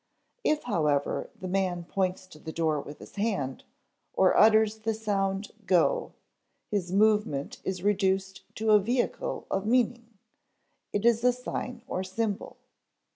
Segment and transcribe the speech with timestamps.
[0.43, 3.65] If, however, the man points to the door with his hand,
[4.13, 6.13] or utters the sound go,
[6.71, 10.17] his movement is reduced to a vehicle of meaning:
[10.91, 12.57] it is a sign or symbol.